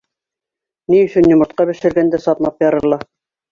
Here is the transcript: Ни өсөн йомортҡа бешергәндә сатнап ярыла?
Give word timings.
Ни 0.93 1.01
өсөн 1.09 1.29
йомортҡа 1.33 1.69
бешергәндә 1.73 2.23
сатнап 2.27 2.69
ярыла? 2.69 3.01